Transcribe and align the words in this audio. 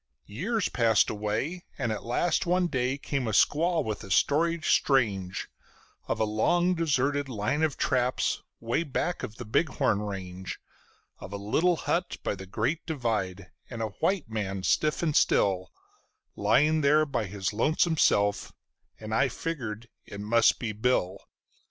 Years 0.25 0.67
passed 0.67 1.11
away, 1.11 1.63
and 1.77 1.91
at 1.91 2.03
last 2.03 2.47
one 2.47 2.65
day 2.65 2.97
came 2.97 3.27
a 3.27 3.33
squaw 3.33 3.83
with 3.85 4.03
a 4.03 4.09
story 4.09 4.59
strange, 4.63 5.47
Of 6.07 6.19
a 6.19 6.23
long 6.23 6.73
deserted 6.73 7.29
line 7.29 7.61
of 7.61 7.77
traps 7.77 8.41
'way 8.59 8.81
back 8.81 9.21
of 9.21 9.35
the 9.35 9.45
Bighorn 9.45 10.01
range; 10.01 10.57
Of 11.19 11.31
a 11.33 11.37
little 11.37 11.75
hut 11.75 12.17
by 12.23 12.33
the 12.33 12.47
great 12.47 12.83
divide, 12.87 13.51
and 13.69 13.83
a 13.83 13.89
white 13.99 14.27
man 14.27 14.63
stiff 14.63 15.03
and 15.03 15.15
still, 15.15 15.71
Lying 16.35 16.81
there 16.81 17.05
by 17.05 17.25
his 17.25 17.53
lonesome 17.53 17.97
self, 17.97 18.51
and 18.99 19.13
I 19.13 19.29
figured 19.29 19.87
it 20.07 20.19
must 20.19 20.57
be 20.57 20.71
Bill. 20.71 21.19